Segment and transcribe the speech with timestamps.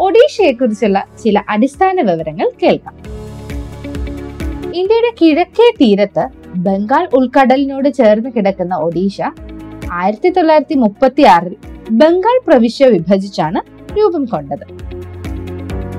[0.00, 2.94] ഒഡീഷയെക്കുറിച്ചുള്ള ചില അടിസ്ഥാന വിവരങ്ങൾ കേൾക്കാം.
[4.74, 6.24] ഇന്ത്യയുടെ കിഴക്കേ തീരത്ത്
[6.56, 9.20] ബംഗാൾ ഉൾക്കടലിനോട് ചേർന്ന് കിടക്കുന്ന ഒഡീഷ
[9.92, 11.56] ആയിരത്തി തൊള്ളായിരത്തി മുപ്പത്തി ആറിൽ
[11.90, 13.60] ബംഗാൾ പ്രവിശ്യ വിഭജിച്ചാണ്
[13.98, 14.64] രൂപം കൊണ്ടത്.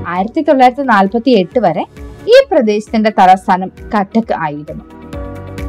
[0.07, 1.85] ആയിരത്തി തൊള്ളായിരത്തി നാൽപ്പത്തി എട്ട് വരെ
[2.27, 4.83] ഈ പ്രദേശത്തിന്റെ തലസ്ഥാനം കട്ടക്ക് ആയിരുന്നു.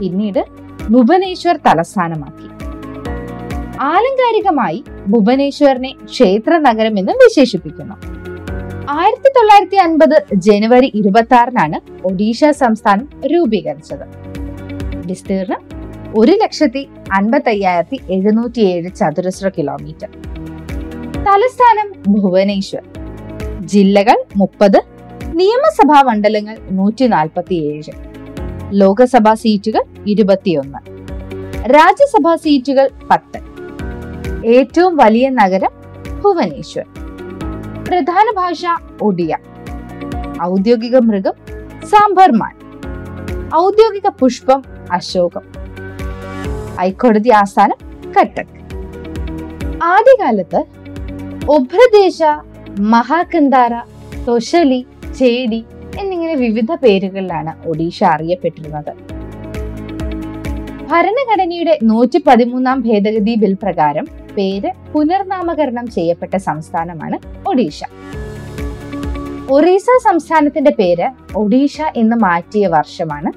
[0.00, 0.44] പിന്നീട്
[0.90, 2.48] ഭുവനേശ്വർ തലസ്ഥാനമാക്കി.
[3.80, 8.13] ആലങ്കാരികമായി ഭുവനേശ്വറിനെ ക്ഷേത്ര നഗരം എന്ന് വിശേഷിപ്പിക്കുന്നു.
[8.90, 14.04] ആയിരത്തി തൊള്ളായിരത്തി അൻപത് ജനുവരി ഇരുപത്തി ആറിനാണ് ഒഡീഷ സംസ്ഥാനം രൂപീകരിച്ചത്.
[15.06, 15.62] വിസ്തീർണം
[16.18, 20.08] ഒരു ലക്ഷത്തി അൻപത്തി അയ്യായിരത്തി എഴുന്നൂറ്റി ഏഴ് ചതുരശ്ര കിലോമീറ്റർ.
[21.26, 22.82] തലസ്ഥാനം ഭുവനേശ്വർ.
[23.60, 24.78] ജില്ലകൾ മുപ്പത്
[25.34, 27.92] നിയമസഭാ മണ്ഡലങ്ങൾ നൂറ്റി നാൽപ്പത്തി ഏഴ്
[28.72, 30.78] ലോകസഭാ സീറ്റുകൾ ഇരുപത്തിയൊന്ന്.
[31.70, 33.40] രാജ്യസഭാ സീറ്റുകൾ പത്ത്.
[34.46, 35.72] ഏറ്റവും വലിയ നഗരം
[36.22, 36.93] ഭുവനേശ്വർ.
[37.94, 38.62] പ്രധാന ഭാഷ
[39.02, 39.36] ഒഡിയ
[40.42, 41.34] ഔദ്യോഗിക മൃഗം
[41.84, 42.54] സാംബർമാൻ
[43.56, 45.44] ഔദ്യോഗിക പുഷ്പം അശോകം.
[46.78, 47.78] ഹൈക്കോടതി ആസ്ഥാനം
[48.16, 48.56] കട്ടക്.
[49.82, 50.60] ആദ്യകാലത്ത്
[51.48, 52.18] ഒഭ്രദേശ
[52.80, 53.74] മഹാകന്ദാര
[54.28, 54.86] തൊഷലി
[55.18, 55.64] ചേടി
[55.98, 58.92] എന്നിങ്ങനെ വിവിധ പേരുകളിലാണ് ഒഡീഷ അറിയപ്പെട്ടിരുന്നത്.
[60.90, 67.80] ഭരണഘടനയുടെ നൂറ്റി പതിമൂന്നാം ഭേദഗതി ബിൽ പ്രകാരം പേര് പുനർനാമകരണം ചെയ്യപ്പെട്ട സംസ്ഥാനമാണ് ഒഡീഷ.
[69.50, 73.32] ഒറീസ സംസ്ഥാനത്തിന്റെ പേര് ഒഡീഷ എന്ന് മാറ്റിയ വർഷമാണ്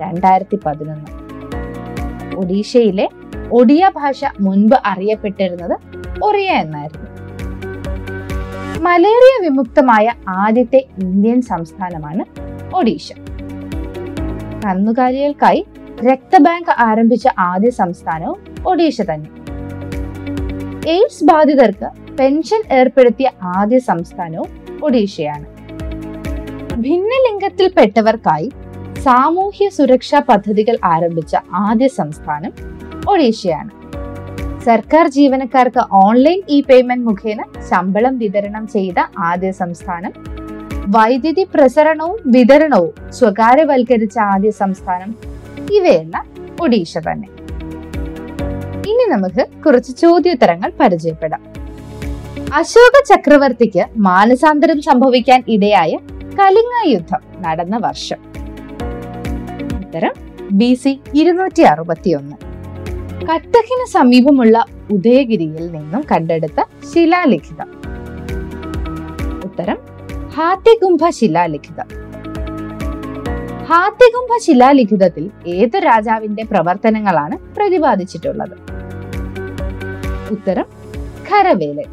[0.00, 1.10] രണ്ടായിരത്തി പതിനൊന്ന്
[2.36, 3.08] ഒഡീഷയിലെ
[3.52, 5.76] ഒഡിയ ഭാഷ മുൻപ് അറിയപ്പെട്ടിരുന്നത്
[6.24, 7.10] ഒറിയ എന്നായിരുന്നു.
[8.80, 12.24] മലേറിയ വിമുക്തമായ ആദ്യത്തെ ഇന്ത്യൻ സംസ്ഥാനമാണ്
[12.76, 13.12] ഒഡീഷ.
[14.64, 15.66] കന്നുകാലികൾക്കായി
[16.04, 19.39] രക്തബാങ്ക് ആരംഭിച്ച ആദ്യ സംസ്ഥാനവും ഒഡീഷ തന്നെ.
[20.92, 23.28] എയ്ഡ്സ് ബാധിതർക്ക് പെൻഷൻ ഏർപ്പെടുത്തിയ
[23.58, 24.50] ആദ്യ സംസ്ഥാനവും
[24.86, 25.46] ഒഡീഷയാണ്.
[26.84, 28.48] ഭിന്നലിംഗത്തിൽപ്പെട്ടവർക്കായി
[29.06, 31.34] സാമൂഹ്യ സുരക്ഷാ പദ്ധതികൾ ആരംഭിച്ച
[31.66, 32.52] ആദ്യ സംസ്ഥാനം
[33.12, 33.70] ഒഡീഷയാണ്.
[34.68, 38.98] സർക്കാർ ജീവനക്കാർക്ക് ഓൺലൈൻ ഇ പേയ്മെന്റ് മുഖേന ശമ്പളം വിതരണം ചെയ്ത
[39.30, 40.12] ആദ്യ സംസ്ഥാനം.
[40.96, 45.12] വൈദ്യുതി പ്രസരണവും വിതരണവും സ്വകാര്യവൽക്കരിച്ച ആദ്യ സംസ്ഥാനം
[45.78, 46.16] ഇവയെന്ന
[46.64, 47.28] ഒഡീഷ തന്നെ.
[48.90, 51.42] ഇനി നമുക്ക് കുറച്ച് ചോദ്യോത്തരങ്ങൾ പരിചയപ്പെടാം.
[52.54, 55.98] അശോക ചക്രവർത്തിക്ക് മാനസാന്തരം സംഭവിക്കാൻ ഇടയായ
[56.38, 58.20] കലിംഗ യുദ്ധം നടന്ന വർഷം.
[59.80, 60.14] ഉത്തരം
[60.52, 62.36] ബി സി ഇരുന്നൂറ്റി അറുപത്തി ഒന്ന്
[63.26, 66.60] കട്ടക്കിന് സമീപമുള്ള ഉദയഗിരിയിൽ നിന്നും കണ്ടെടുത്ത
[66.94, 67.68] ശിലാലിഖിതം.
[69.44, 69.78] ഉത്തരം
[70.36, 71.88] ഹാത്തികുംഭ ശിലാലിഖിതം.
[73.70, 78.69] ഹാത്തികുംഭ ശിലാലിഖിതത്തിൽ ഏത് രാജാവിന്റെ പ്രവർത്തനങ്ങളാണ് പ്രതിപാദിച്ചിട്ടുള്ളത്?
[80.30, 80.64] ഉത്തരം
[81.30, 81.88] ഖരവേലൻ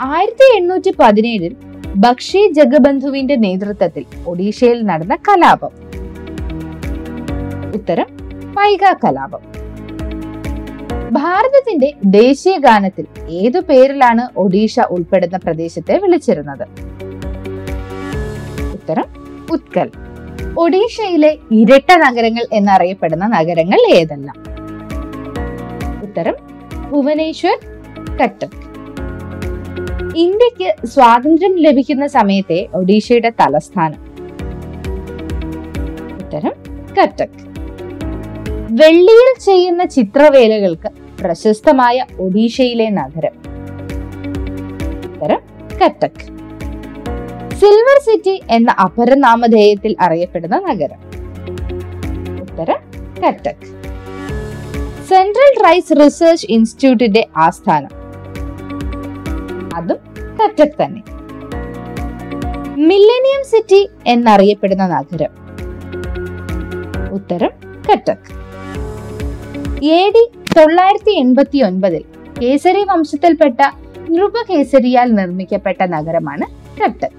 [0.00, 1.56] ആയിരത്തി എണ്ണൂറ്റി പതിനേഴിൽ
[1.96, 5.70] ബക്ഷി ജഗബന്ധുവിന്റെ നേതൃത്വത്തിൽ ഒഡീഷയിൽ നടന്ന കലാപം.
[7.74, 8.06] ഉത്തരം
[8.56, 9.42] പൈക കലാപം.
[11.12, 16.66] ഭാരതത്തിന്റെ ദേശീയ ഗാനത്തിൽ ഏതു പേരിലാണ് ഒഡീഷ ഉൾപ്പെടുന്ന പ്രദേശത്തെ വിളിച്ചിരുന്നത്?
[18.72, 19.04] ഉത്തരം
[19.52, 19.90] ഉത്കൽ.
[20.58, 24.36] ഒഡീഷയിലെ ഇരട്ട നഗരങ്ങൾ എന്നറിയപ്പെടുന്ന നഗരങ്ങൾ ഏതെല്ലാം?
[26.02, 26.57] ഉത്തരം
[26.90, 27.58] ഭുവനേശ്വർ
[28.22, 28.68] കട്ടക്.
[30.16, 34.08] ഇന്ത്യയ്ക്ക് സ്വാതന്ത്ര്യം ലഭിക്കുന്ന സമയത്തെ ഒഡീഷയുടെ തലസ്ഥാനം.
[36.16, 36.52] ഉത്തരം
[37.02, 37.48] കട്ടക്.
[38.70, 40.88] വെള്ളിയിൽ ചെയ്യുന്ന ചിത്രവേലകൾക്ക്
[41.22, 43.32] പ്രശസ്തമായ ഒഡീഷയിലെ നഗരം.
[45.12, 45.40] ഉത്തരം
[45.84, 46.20] കട്ടക്.
[47.54, 51.00] സിൽവർ സിറ്റി എന്ന അപരനാമധേയത്തിൽ അറിയപ്പെടുന്ന നഗരം.
[52.40, 52.76] ഉത്തരം
[53.26, 53.77] കട്ടക്.
[55.10, 57.92] സെൻട്രൽ റൈസ് റിസർച്ച് ഇൻസ്റ്റിറ്റ്യൂട്ടിന്റെ ആസ്ഥാനം.
[59.76, 59.98] അതും
[60.40, 61.02] കറ്റക് തന്നെ.
[62.88, 65.32] മില്ലേനിയം സിറ്റി എന്നറിയപ്പെടുന്ന നഗരം.
[67.12, 67.52] ഉത്തരം
[67.88, 68.28] കറ്റക്
[69.92, 70.24] എ ഡി
[70.56, 72.04] തൊള്ളായിരത്തി എൺപത്തി ഒൻപതിൽ
[72.40, 73.60] കേസരി വംശത്തിൽപ്പെട്ട
[74.10, 76.46] നൃപകേസരിയാൽ നിർമ്മിക്കപ്പെട്ട നഗരമാണ്
[76.80, 77.16] കട്ടക്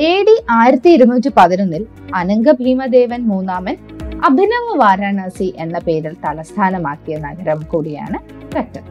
[0.00, 1.84] എ ഡി ആയിരത്തി ഇരുന്നൂറ്റി പതിനൊന്നിൽ
[2.14, 3.76] അനങ്കഭീമദേവൻ മൂന്നാമൻ
[4.24, 8.18] അഭിനവ് വാരാണസി എന്ന പേരിൽ തലസ്ഥാനമാക്കിയ നഗരം കൂടിയാണ്
[8.56, 8.90] കട്ടക്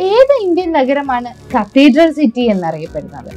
[0.00, 3.32] ഏത് ഇന്ത്യൻ നഗരമാണ് കത്തീഡ്രൽ സിറ്റി എന്നറിയപ്പെടുന്നത്?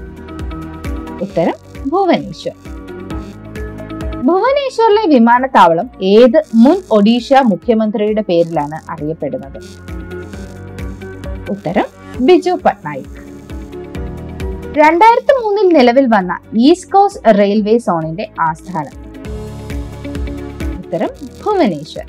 [1.21, 1.53] ഉത്തരം
[1.89, 2.55] ഭുവനേശ്വർ.
[4.27, 9.59] ഭുവനേശ്വറിലെ വിമാനത്താവളം ഏത് മുൻ ഒഡീഷ മുഖ്യമന്ത്രിയുടെ പേരിലാണ് അറിയപ്പെടുന്നത്?
[11.49, 11.85] ഉത്തരം
[12.25, 13.19] ബിജു പട്നായിക്.
[14.77, 19.02] രണ്ടായിരത്തി മൂന്നിൽ നിലവിൽ വന്ന ഈസ്റ്റ് കോസ്റ്റ് റെയിൽവേ സോണിന്റെ ആസ്ഥാനം.
[20.93, 21.13] ഉത്തരം
[21.43, 22.05] ഭുവനേശ്വർ.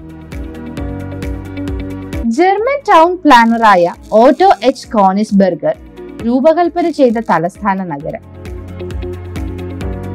[2.36, 5.76] ജർമ്മൻ ടൗൺ പ്ലാനറായ ഓട്ടോ എച്ച് കോണിസ്ബർഗർ
[6.24, 8.22] രൂപകൽപ്പന ചെയ്ത തലസ്ഥാന നഗരം.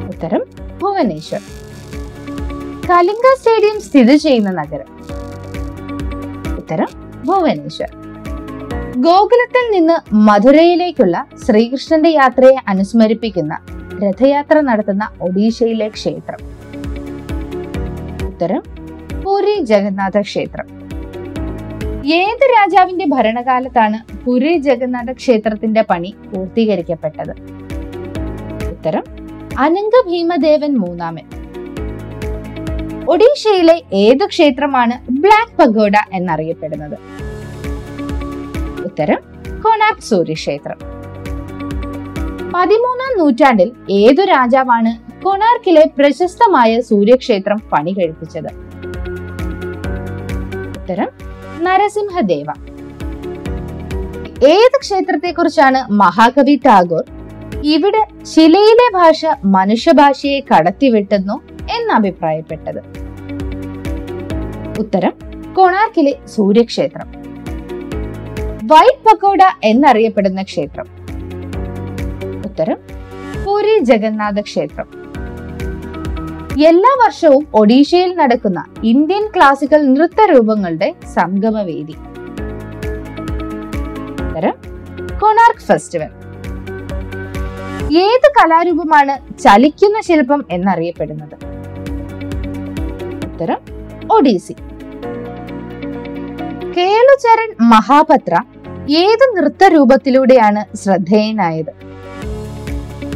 [0.06, 0.42] ഉത്തരം
[0.82, 1.40] ഭുവനേശ്വർ.
[2.90, 4.88] കലിംഗ സ്റ്റേഡിയം സ്ഥിതി ചെയ്യുന്ന നഗരം.
[6.56, 6.88] ഉത്തരം
[7.26, 7.90] ഭുവനേശ്വർ.
[9.08, 13.58] ഗോകുലത്തിൽ നിന്ന് മധുരയിലേക്കുള്ള ശ്രീകൃഷ്ണന്റെ യാത്രയെ അനുസ്മരിപ്പിക്കുന്ന
[14.04, 16.59] രഥയാത്ര നടത്തുന്ന ഒഡീഷയിലെ ക്ഷേത്രം.
[18.40, 18.62] ഉത്തരം
[19.22, 20.66] പുരി ജഗന്നാഥ ക്ഷേത്രം.
[22.18, 27.32] ഏത് രാജാവിന്റെ ഭരണകാലത്താണ് പുരി ജഗന്നാഥ ക്ഷേത്രത്തിന്റെ പണി പൂർത്തീകരിക്കപ്പെട്ടത്?
[28.70, 29.04] ഉത്തരം
[29.58, 31.26] അനങ്ക ഭീമദേവൻ മൂന്നാമൻ.
[33.08, 36.96] ഒഡീഷയിലെ ഏത് ക്ഷേത്രമാണ് ബ്ലാക്ക് പഗോഡ എന്നറിയപ്പെടുന്നത്?
[38.84, 39.20] ഉത്തരം
[39.60, 40.78] കൊണാർക്ക് സൂര്യക്ഷേത്രം
[42.56, 48.50] പതിമൂന്നാം നൂറ്റാണ്ടിൽ ഏതു രാജാവാണ് കൊണാർക്കിലെ പ്രശസ്തമായ സൂര്യക്ഷേത്രം പണി കഴിപ്പിച്ചത്
[50.78, 51.08] ഉത്തരം
[51.66, 52.46] നരസിംഹദേവ.
[54.52, 57.04] ഏത് ക്ഷേത്രത്തെക്കുറിച്ചാണ് മഹാകവി ടാഗോർ?
[57.74, 61.36] ഇവിടെ ശിലയിലെ ഭാഷ മനുഷ്യഭാഷയെ കടത്തിവിട്ടുന്നു
[61.76, 62.80] എന്ന് അഭിപ്രായപ്പെട്ടത്
[64.78, 65.14] ഉത്തരം
[65.52, 67.08] കൊണാർക്കിലെ സൂര്യക്ഷേത്രം.
[68.72, 70.88] വൈറ്റ് പക്കോഡ എന്നറിയപ്പെടുന്ന ക്ഷേത്രം.
[72.48, 72.78] ഉത്തരം
[73.44, 74.88] പുരി ജഗന്നാഥ ക്ഷേത്രം.
[76.58, 81.94] എല്ലാ വർഷവും ഒഡീഷയിൽ നടക്കുന്ന ഇന്ത്യൻ ക്ലാസിക്കൽ നൃത്ത രൂപങ്ങളുടെ സംഗമവേദി.
[85.20, 86.08] കൊണാർക്ക് ഫെസ്റ്റിവൽ.
[87.98, 91.34] ഏത് കലാരൂപമാണ് ചലിക്കുന്ന ശില്പം എന്നറിയപ്പെടുന്നത്?
[93.32, 93.58] ഉത്തരം
[94.12, 94.52] ഒഡീസി.
[96.76, 98.42] കേളുചരൺ മഹാപത്ര
[98.90, 101.72] ഏത് നൃത്തരൂപത്തിലൂടെയാണ് ശ്രദ്ധേയനായത്?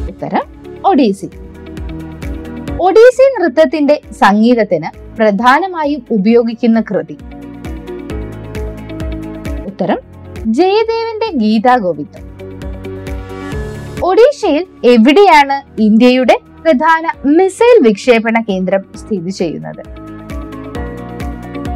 [0.08, 0.42] ഉത്തരം
[0.84, 1.31] ഒഡീസി.
[2.84, 7.16] ഒഡീസി നൃത്തത്തിന്റെ സംഗീതത്തിന് പ്രധാനമായും ഉപയോഗിക്കുന്ന കൃതി.
[9.66, 10.00] ഉത്തരം
[10.46, 12.25] ജയദേവന്റെ ഗീതാഗോവിന്ദം.
[14.04, 19.82] ഒഡീഷയിൽ എവിടെയാണ് ഇന്ത്യയുടെ പ്രധാന മിസൈൽ വിക്ഷേപണ കേന്ദ്രം സ്ഥിതി ചെയ്യുന്നത്?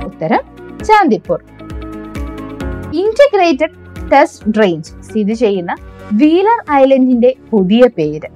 [0.05, 0.43] ഉത്തരം
[0.85, 1.41] ചാന്ദിപ്പൂർ.
[3.05, 3.77] ഇന്റഗ്രേറ്റഡ്
[4.13, 5.75] ടെസ്റ്റ് റേഞ്ച് സ്ഥിതി ചെയ്യുന്ന
[6.13, 8.31] വീലർ ഐലൻഡിന്റെ പുതിയ പേര്.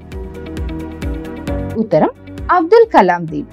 [1.79, 2.22] ഉത്തരം
[2.53, 3.53] അബ്ദുൽ കലാം ദ്വീപ്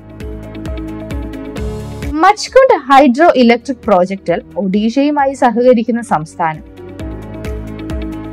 [2.13, 6.63] മച്ച്കുണ്ട് ഹൈഡ്രോ ഇലക്ട്രിക് പ്രോജക്റ്റിൽ ഒഡീഷയുമായി സഹകരിക്കുന്ന സംസ്ഥാനം.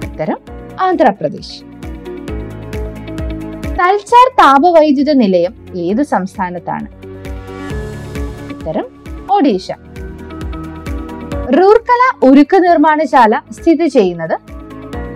[0.08, 0.38] ഉത്തരം
[0.80, 1.56] ആന്ധ്രാപ്രദേശ്.
[3.80, 6.88] തൽച്ചാർ താപവൈദ്യുത നിലയം ഏത് സംസ്ഥാനത്താണ്?
[8.54, 8.86] ഉത്തരം
[9.30, 9.68] ഒഡീഷ.
[11.58, 14.36] റൂർക്കല ഉരുക്ക് നിർമ്മാണശാല സ്ഥിതി ചെയ്യുന്നത്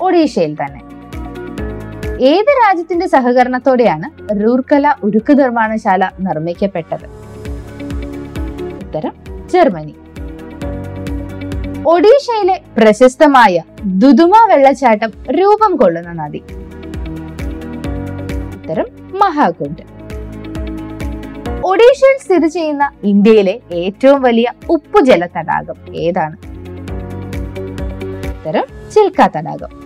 [0.02, 0.79] ഒഡീഷയിൽ തന്നെ.
[2.20, 7.04] ഏത് രാജ്യത്തിന്റെ സഹകരണത്തോടെയാണ് റൂർക്കല ഉരുക്ക് നിർമ്മാണശാല നിർമ്മിക്കപ്പെട്ടത്?
[8.84, 9.12] ഉത്തരം
[9.48, 9.94] ജർമ്മനി.
[11.86, 16.42] ഒഡീഷയിലെ പ്രശസ്തമായ ദുദുമ വെള്ളച്ചാട്ടം രൂപം കൊള്ളുന്ന നദി.
[18.56, 18.86] ഉത്തരം
[19.18, 19.82] മഹാകുണ്ട്
[21.66, 26.36] ഒഡീഷയിൽ സ്ഥിതി ചെയ്യുന്ന ഇന്ത്യയിലെ ഏറ്റവും വലിയ ഉപ്പുജല തടാകം ഏതാണ്?
[28.28, 29.79] ഉത്തരം ചിൽക്ക തടാകം.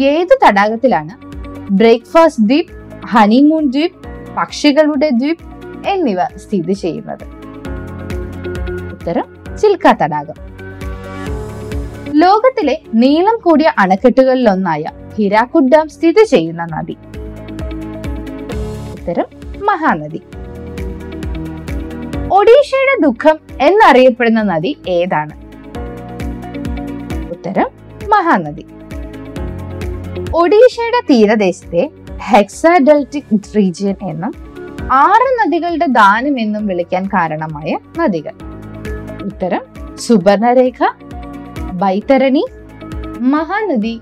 [0.00, 1.10] ഏത് തടാകത്തിലാണ്
[1.70, 2.66] ബ്രേക്ക്ഫാസ്റ്റ് ദ്വീപ്
[3.06, 3.92] ഹണിമൂൺ ദ്വീപ്
[4.36, 5.38] പക്ഷികളുടെ ദ്വീപ്
[5.86, 7.24] എന്നിവ സ്ഥിതി ചെയ്യുന്നത്?
[8.92, 9.24] ഉത്തരം
[9.56, 10.52] ചിൽക്ക തടാകം.
[12.12, 14.84] ലോകത്തിലെ നീളം കൂടിയ അണക്കെട്ടുകളിലൊന്നായ
[15.16, 16.96] ഹിരാക്കുഡ് ഡാം സ്ഥിതി ചെയ്യുന്ന നദി.
[18.92, 19.26] ഉത്തരം
[19.66, 20.22] മഹാനദി.
[22.32, 25.32] ഒഡീഷയുടെ ദുഃഖം എന്നറിയപ്പെടുന്ന നദി ഏതാണ്?
[27.30, 27.66] ഉത്തരം
[28.08, 28.66] മഹാനദി.
[30.40, 31.82] ഒഡീഷയുടെ തീരദേശത്തെ
[32.28, 34.32] ഹെക്സാഡൽറ്റിക് റീജിയൻ എന്നും
[34.92, 38.34] ആറ് നദികളുടെ ദാനം എന്നും വിളിക്കാൻ കാരണമായ നദികൾ.
[39.24, 39.62] ഉത്തരം
[40.06, 40.78] സുബർണരേഖ
[41.82, 42.44] ബൈതരണി
[43.34, 43.94] മഹാനദി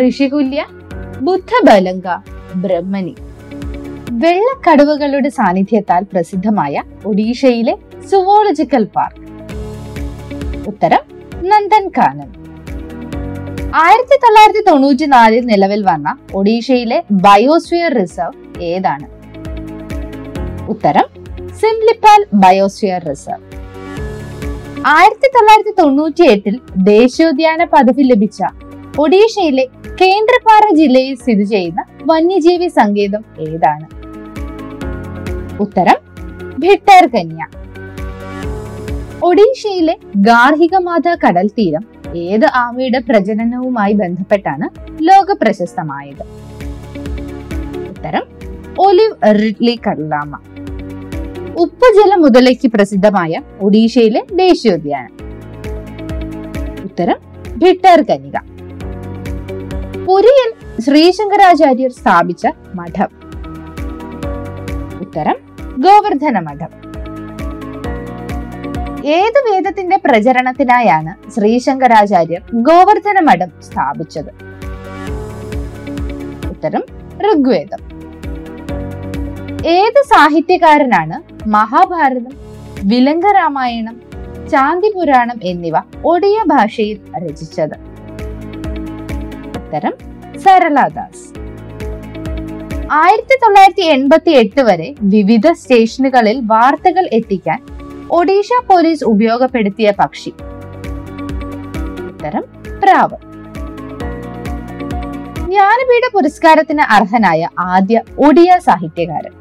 [0.00, 0.64] ഋഷികുല്യ
[1.20, 2.08] ബുദ്ധബലങ്ക
[2.64, 3.14] ബ്രഹ്മണി
[4.22, 7.76] വെള്ളക്കടുവകളുടെ സാന്നിധ്യത്താൽ പ്രസിദ്ധമായ ഒഡീഷയിലെ
[8.10, 9.24] സുവോളജിക്കൽ പാർക്ക്.
[10.66, 11.04] ഉത്തരം
[11.50, 12.30] നന്ദൻകാനൻ.
[13.78, 19.06] ആയിരത്തി തൊള്ളായിരത്തി തൊണ്ണൂറ്റി നാലിൽ നിലവിൽ വന്ന ഒഡീഷയിലെ ബയോസ്ഫിയർ റിസർവ് ഏതാണ്?
[20.68, 21.06] ഉത്തരം
[21.60, 23.44] സിംലിപ്പാൽ ബയോസ്ഫിയർ റിസർവ്.
[24.86, 28.42] ആയിരത്തി തൊള്ളായിരത്തി തൊണ്ണൂറ്റി എട്ടിൽ ദേശീയോദ്യാന പദവി ലഭിച്ച
[28.98, 29.64] ഒഡീഷയിലെ
[30.00, 33.86] കേന്ദ്രപാറ ജില്ലയിൽ സ്ഥിതി ചെയ്യുന്ന വന്യജീവി സങ്കേതം ഏതാണ്?
[35.60, 35.98] ഉത്തരം
[36.58, 37.46] ഭിട്ടർ കന്യ
[39.22, 44.68] ഒഡീഷയിലെ ഗാർഹികമാത കടൽ തീരം ഏത് ആമയുടെ പ്രജനനവുമായി ബന്ധപ്പെട്ടാണ്
[45.02, 46.22] ലോക പ്രശസ്തമായത്?
[47.88, 48.22] ഉത്തരം
[48.78, 50.38] ഒലിവ് റിഡ്ലി കടലാമ.
[51.58, 55.12] ഉപ്പുജല മുതലയ്ക്ക് പ്രസിദ്ധമായ ഒഡീഷയിലെ ദേശീയോദ്യാനം.
[56.84, 57.16] ഉത്തരം
[57.58, 58.36] ഭിട്ടർ കനിക.
[60.04, 63.08] പുരിയിൽ ശ്രീശങ്കരാചാര്യർ സ്ഥാപിച്ച മഠം.
[65.00, 65.36] ഉത്തരം
[65.78, 66.79] ഗോവർദ്ധന മഠം
[69.04, 74.30] ഏത് വേദത്തിന്റെ പ്രചരണത്തിനായാണ് ശ്രീശങ്കരാചാര്യർ ഗോവർദ്ധന മഠം സ്ഥാപിച്ചത്?
[76.50, 76.82] ഉത്തരം
[77.20, 77.78] ഋഗ്വേദം.
[79.66, 82.32] ഏത് സാഹിത്യകാരനാണ് മഹാഭാരതം
[82.84, 84.00] വിലങ്ക രാമായണം
[84.50, 87.76] ചാന്തി പുരാണം എന്നിവ ഒഡിയ ഭാഷയിൽ രചിച്ചത്?
[89.56, 89.92] ഉത്തരം
[90.38, 91.40] സരളദാസ്.
[92.92, 97.69] ആയിരത്തി തൊള്ളായിരത്തി എൺപത്തി എട്ട് വരെ വിവിധ സ്റ്റേഷനുകളിൽ വാർത്തകൾ എത്തിക്കാൻ
[98.10, 100.32] ഒഡീഷ പോലീസ് ഉപയോഗപ്പെടുത്തിയ പക്ഷി.
[102.06, 102.44] ഉത്തരം
[102.82, 103.18] പ്രാവ്.
[105.44, 109.34] ജ്ഞാനപീഠ പുരസ്കാരത്തിന് അർഹനായ ആദ്യ ഒഡിയ സാഹിത്യകാരൻ.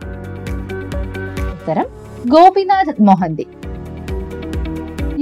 [1.52, 1.88] ഉത്തരം
[2.28, 3.48] ഗോപിനാഥ് മൊഹന്തി.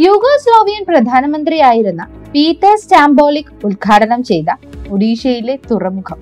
[0.06, 2.04] യുഗോസ്ലോവിയൻ പ്രധാനമന്ത്രിയായിരുന്ന
[2.36, 4.46] പീറ്റർ സ്റ്റാംബോളിക് ഉദ്ഘാടനം ചെയ്ത
[4.90, 6.20] ഒഡീഷയിലെ തുറമുഖം.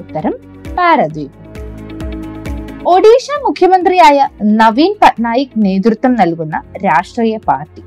[0.00, 0.34] ഉത്തരം
[0.78, 1.41] പാരദ്വീപ്.
[2.90, 7.82] ഒഡീഷ മുഖ്യമന്ത്രിയായ നവീൻ പട്നായിക് നേതൃത്വം നൽകുന്ന രാഷ്ട്രീയ പാർട്ടി.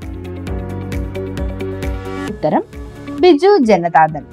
[2.32, 2.62] ഉത്തരം
[3.20, 4.24] ബിജു ജനതാദൾ.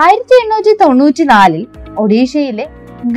[0.00, 1.62] ആയിരത്തി എണ്ണൂറ്റി തൊണ്ണൂറ്റി നാലിൽ
[1.98, 2.66] ഒഡീഷയിലെ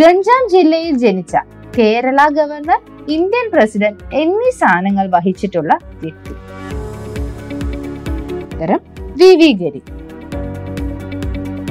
[0.02, 1.36] ഗഞ്ചാം ജില്ലയിൽ ജനിച്ച
[1.78, 2.80] കേരള ഗവർണർ
[3.18, 5.74] ഇന്ത്യൻ പ്രസിഡന്റ് എന്നീ സ്ഥാനങ്ങൾ വഹിച്ചിട്ടുള്ള
[6.04, 6.36] വ്യക്തി.
[8.44, 8.82] ഉത്തരം
[9.22, 9.84] വി വി ഗരി.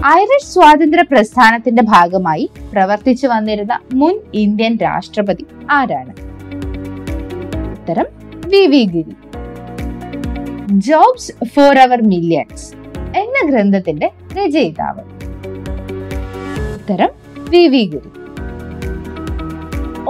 [0.06, 6.12] ഐറിഷ് സ്വാതന്ത്ര്യ പ്രസ്ഥാനത്തിന്റെ ഭാഗമായി പ്രവർത്തിച്ചു വന്നിരുന്ന മുൻ ഇന്ത്യൻ രാഷ്ട്രപതി ആരാണ്?
[7.70, 8.06] ഉത്തരം
[8.46, 9.14] V V Giri.
[10.70, 12.74] Jobs for our millions
[13.18, 15.00] എന്ന ഗ്രന്ഥത്തിന്റെ രചയിതാവ്.
[16.74, 17.08] ഉത്തരം
[17.50, 18.10] വി വി ഗിരി.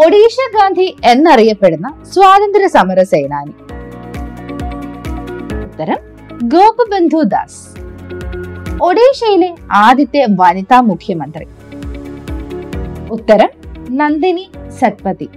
[0.06, 3.54] ഒഡീഷ ഗാന്ധി എന്നറിയപ്പെടുന്ന സ്വാതന്ത്ര്യ സമര സേനാനി.
[5.64, 5.98] ഉത്തരം
[6.42, 7.71] ഗോപബന്ധു ദാസ്.
[8.80, 11.46] ഒഡീഷയിലെ ആദ്യത്തെ വനിതാ മുഖ്യമന്ത്രി.
[13.10, 13.48] ഉത്തരം
[13.90, 14.50] നന്ദിനി
[14.80, 15.28] സത്പതി.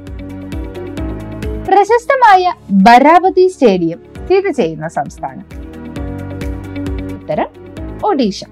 [1.68, 5.46] പ്രശസ്തമായ ബരാബതി സ്റ്റേഡിയം സ്ഥിതി ചെയ്യുന്ന സംസ്ഥാനം.
[7.16, 7.48] ഉത്തരം
[8.06, 8.44] ഒഡീഷ.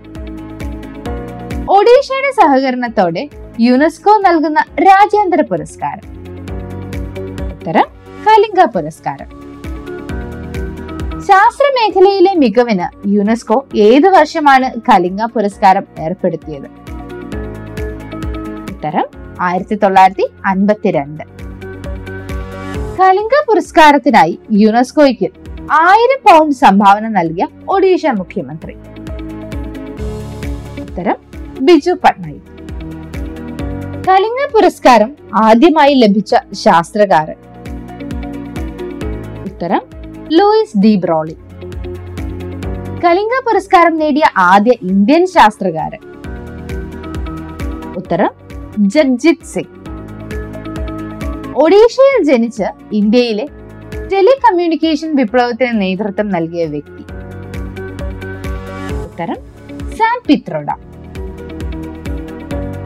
[1.69, 3.29] ഒഡീഷയുടെ സഹകരണത്തോടെ
[3.61, 6.13] യുനെസ്കോ നൽകുന്ന രാജ്യാന്തര പുരസ്കാരം.
[7.45, 7.85] ഉത്തരം
[8.27, 9.42] കലിംഗ പുരസ്കാരം.
[11.27, 16.67] ശാസ്ത്ര മേഖലയിലെ മികവിന് യുനെസ്കോ ഏത് വർഷമാണ് കലിംഗ പുരസ്കാരം ഏർപ്പെടുത്തിയത്?
[18.73, 19.07] ഉത്തരം
[19.41, 21.23] ആയിരത്തി തൊള്ളായിരത്തി അൻപത്തിരണ്ട്
[22.99, 25.29] കലിംഗ പുരസ്കാരത്തിനായി യുനെസ്കോയ്ക്ക്
[25.71, 28.75] ആയിരം പൗണ്ട് സംഭാവന നൽകിയ ഒഡീഷ മുഖ്യമന്ത്രി.
[30.81, 31.17] ഉത്തരം
[31.61, 32.51] ബിജു പട്നായിക്.
[34.09, 37.39] കലിംഗ പുരസ്കാരം ആദ്യമായി ലഭിച്ച ശാസ്ത്രകാരൻ.
[39.49, 39.83] ഉത്തരം
[40.31, 41.35] ലൂയിസ് ഡി ബ്രോളി.
[43.05, 45.99] കലിംഗ പുരസ്കാരം നേടിയ ആദ്യ ഇന്ത്യൻ ശാസ്ത്രകാരൻ.
[47.97, 48.29] ഉത്തരം
[48.79, 49.83] ജഗ്ജിത് സിംഗ്.
[51.55, 52.63] ഒഡീഷയിൽ ജനിച്ച്
[52.93, 53.45] ഇന്ത്യയിലെ
[54.13, 57.03] ടെലികമ്മ്യൂണിക്കേഷൻ വിപ്ലവത്തിന് നേതൃത്വം നൽകിയ വ്യക്തി.
[59.03, 59.35] ഉത്തരം
[59.97, 60.67] സാം പിത്രോഡ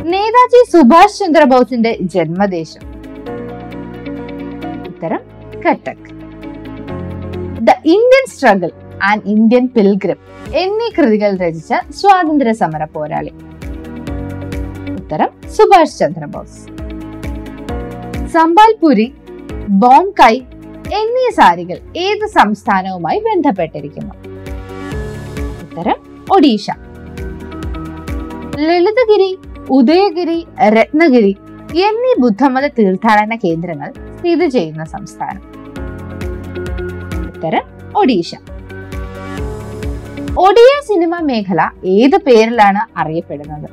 [0.01, 2.81] നേതാജി സുഭാഷ് ചന്ദ്രബോസിന്റെ ജന്മദേശം.
[4.87, 5.19] ഉത്തരം
[5.67, 6.16] Cuttack.
[7.67, 8.71] The Indian struggle
[9.09, 10.19] and Indian pilgrim
[10.61, 13.31] എന്നീ കൃതികൾ രചിച്ച സ്വാതന്ത്ര്യ സമര പോരാളി.
[14.99, 16.59] ഉത്തരം സുഭാഷ് ചന്ദ്രബോസ്.
[18.35, 19.07] സമ്പാൽപുരി
[19.83, 20.35] ബോംകൈ
[20.99, 24.13] എന്നീ സാരികൾ ഏത് സംസ്ഥാനവുമായി ബന്ധപ്പെട്ടിരിക്കുന്നു?
[25.65, 25.97] ഉത്തരം
[26.35, 26.67] ഒഡീഷ.
[28.67, 29.31] ലളിതഗിരി
[29.69, 30.39] ഉദയഗിരി
[30.77, 31.33] രത്നഗിരി
[31.87, 35.56] എന്നീ ബുദ്ധമത തീർത്ഥാടന കേന്ദ്രങ്ങൾ സ്ഥിതി ചെയ്യുന്ന സംസ്ഥാനം.
[37.37, 37.63] ഉത്തരം
[38.01, 38.31] ഒഡീഷ.
[40.45, 41.61] ഒഡിയ സിനിമ മേഖല
[41.95, 43.67] ഏത് പേരിലാണ് അറിയപ്പെടുന്നത്?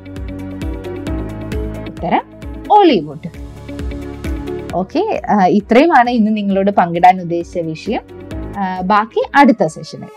[1.90, 2.24] ഉത്തരം
[2.76, 3.30] ഓളിവുഡ്
[4.80, 5.02] ഓക്കെ
[5.58, 8.04] ഇത്രയുമാണ് ഇന്ന് നിങ്ങളോട് പങ്കിടാൻ ഉദ്ദേശിച്ച വിഷയം.
[8.92, 10.12] ബാക്കി അടുത്ത സെഷനിൽ